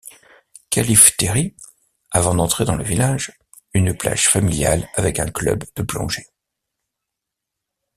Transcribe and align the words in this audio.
Kallifteri, 0.71 1.55
avant 2.09 2.33
d'entrer 2.33 2.65
dans 2.65 2.73
le 2.75 2.83
village, 2.83 3.37
une 3.75 3.95
plage 3.95 4.29
familiale 4.29 4.87
avec 4.95 5.19
un 5.19 5.27
club 5.29 5.63
de 5.75 5.83
plongée. 5.83 6.25